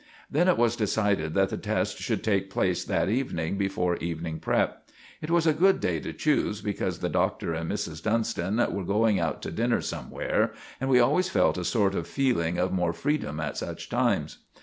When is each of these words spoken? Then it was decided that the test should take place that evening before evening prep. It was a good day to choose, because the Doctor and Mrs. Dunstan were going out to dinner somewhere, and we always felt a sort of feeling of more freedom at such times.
Then 0.31 0.47
it 0.47 0.57
was 0.57 0.75
decided 0.75 1.35
that 1.35 1.49
the 1.49 1.57
test 1.57 1.99
should 1.99 2.23
take 2.23 2.49
place 2.49 2.83
that 2.83 3.07
evening 3.07 3.55
before 3.55 3.97
evening 3.97 4.39
prep. 4.39 4.89
It 5.21 5.29
was 5.29 5.45
a 5.45 5.53
good 5.53 5.79
day 5.79 5.99
to 5.99 6.11
choose, 6.11 6.59
because 6.59 6.97
the 7.01 7.07
Doctor 7.07 7.53
and 7.53 7.71
Mrs. 7.71 8.01
Dunstan 8.01 8.57
were 8.73 8.83
going 8.83 9.19
out 9.19 9.43
to 9.43 9.51
dinner 9.51 9.79
somewhere, 9.79 10.53
and 10.79 10.89
we 10.89 10.99
always 10.99 11.29
felt 11.29 11.59
a 11.59 11.63
sort 11.63 11.93
of 11.93 12.07
feeling 12.07 12.57
of 12.57 12.73
more 12.73 12.93
freedom 12.93 13.39
at 13.39 13.57
such 13.57 13.89
times. 13.89 14.39